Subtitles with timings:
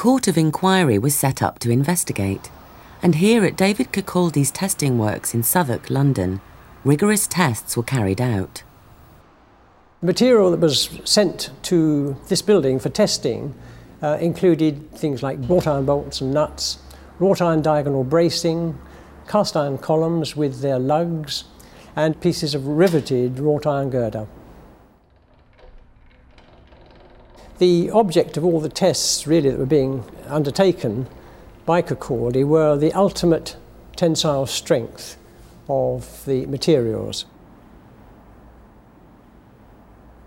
[0.00, 2.50] court of inquiry was set up to investigate,
[3.02, 6.40] and here at David Kirkaldy's testing works in Southwark, London,
[6.84, 8.62] rigorous tests were carried out.
[10.00, 13.54] The material that was sent to this building for testing
[14.00, 16.78] uh, included things like wrought iron bolts and nuts,
[17.18, 18.78] wrought iron diagonal bracing,
[19.28, 21.44] cast iron columns with their lugs,
[21.94, 24.26] and pieces of riveted wrought iron girder.
[27.60, 31.06] The object of all the tests really that were being undertaken
[31.66, 33.54] by Kirkaldy were the ultimate
[33.96, 35.18] tensile strength
[35.68, 37.26] of the materials.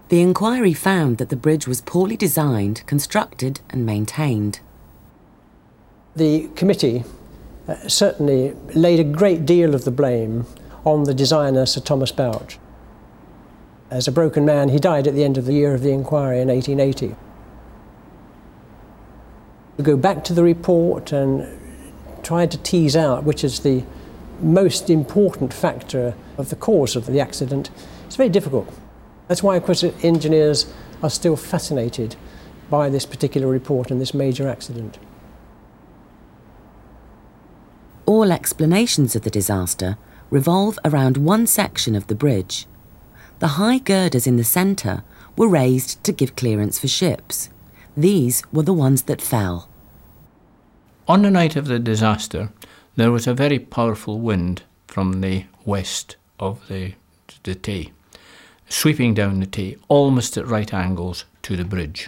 [0.09, 4.59] The inquiry found that the bridge was poorly designed, constructed, and maintained.
[6.15, 7.03] The committee
[7.67, 10.45] uh, certainly laid a great deal of the blame
[10.85, 12.59] on the designer Sir Thomas Bouch.
[13.89, 16.39] As a broken man, he died at the end of the year of the inquiry
[16.39, 17.15] in 1880.
[19.77, 21.59] We go back to the report and
[22.23, 23.83] try to tease out which is the
[24.41, 27.69] most important factor of the cause of the accident.
[28.05, 28.67] It's very difficult.
[29.27, 32.15] That's why, of course, engineers are still fascinated
[32.69, 34.97] by this particular report and this major accident.
[38.05, 39.97] All explanations of the disaster
[40.29, 42.67] revolve around one section of the bridge.
[43.43, 45.03] The high girders in the centre
[45.35, 47.49] were raised to give clearance for ships.
[47.97, 49.67] These were the ones that fell.
[51.09, 52.53] On the night of the disaster,
[52.95, 56.93] there was a very powerful wind from the west of the,
[57.43, 57.91] the Tay
[58.69, 62.07] sweeping down the Tay, almost at right angles to the bridge.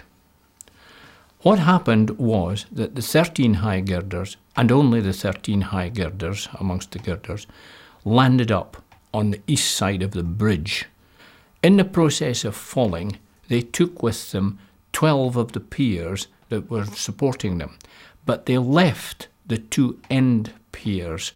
[1.40, 6.92] What happened was that the 13 high girders, and only the 13 high girders amongst
[6.92, 7.46] the girders,
[8.06, 10.86] landed up on the east side of the bridge.
[11.66, 14.60] In the process of falling, they took with them
[14.92, 17.76] 12 of the piers that were supporting them,
[18.24, 21.32] but they left the two end piers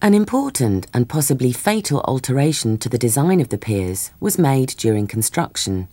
[0.00, 5.08] an important and possibly fatal alteration to the design of the piers was made during
[5.08, 5.88] construction.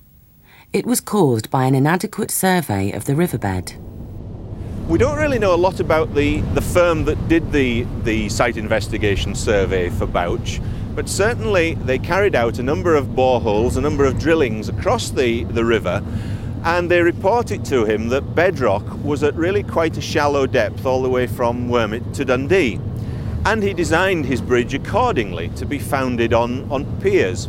[0.71, 3.73] It was caused by an inadequate survey of the riverbed.
[4.87, 8.57] We don't really know a lot about the, the firm that did the, the site
[8.57, 10.61] investigation survey for Bouch,
[10.95, 15.43] but certainly they carried out a number of boreholes, a number of drillings across the,
[15.43, 16.03] the river,
[16.63, 21.03] and they reported to him that bedrock was at really quite a shallow depth all
[21.03, 22.79] the way from Wormit to Dundee
[23.45, 27.45] and he designed his bridge accordingly to be founded on, on piers.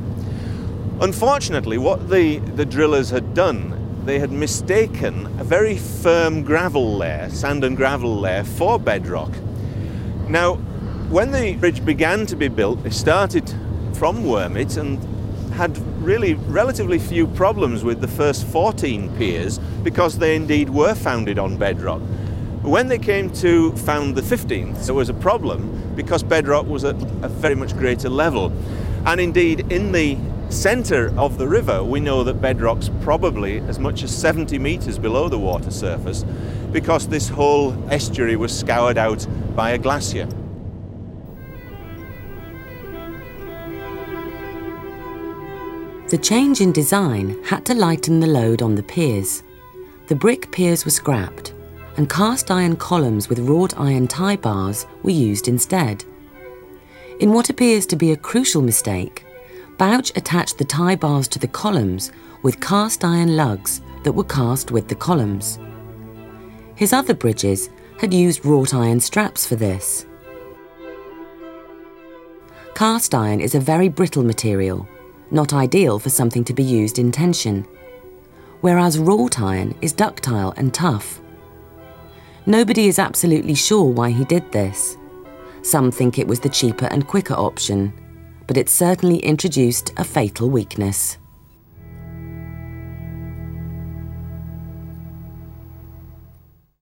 [1.01, 7.31] Unfortunately, what the, the drillers had done, they had mistaken a very firm gravel layer,
[7.31, 9.33] sand and gravel layer, for bedrock.
[10.29, 10.57] Now,
[11.09, 13.49] when the bridge began to be built, it started
[13.95, 14.99] from Wormit and
[15.53, 21.39] had really relatively few problems with the first 14 piers because they indeed were founded
[21.39, 22.01] on bedrock.
[22.63, 26.97] When they came to found the 15th, there was a problem because bedrock was at
[27.23, 28.53] a very much greater level.
[29.07, 30.19] And indeed, in the
[30.49, 35.29] centre of the river, we know that bedrock's probably as much as 70 metres below
[35.29, 36.25] the water surface
[36.73, 39.25] because this whole estuary was scoured out
[39.55, 40.29] by a glacier.
[46.09, 49.43] The change in design had to lighten the load on the piers.
[50.07, 51.53] The brick piers were scrapped
[51.97, 56.05] and cast iron columns with wrought iron tie bars were used instead.
[57.19, 59.25] In what appears to be a crucial mistake,
[59.79, 62.13] Bouch attached the tie bars to the columns
[62.43, 65.59] with cast iron lugs that were cast with the columns.
[66.77, 67.69] His other bridges
[67.99, 70.07] had used wrought iron straps for this.
[72.75, 74.87] Cast iron is a very brittle material,
[75.31, 77.67] not ideal for something to be used in tension,
[78.61, 81.21] whereas wrought iron is ductile and tough.
[82.47, 84.97] Nobody is absolutely sure why he did this.
[85.63, 87.93] Some think it was the cheaper and quicker option,
[88.47, 91.19] but it certainly introduced a fatal weakness.